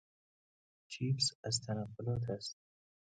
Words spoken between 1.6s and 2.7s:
تنقلات است.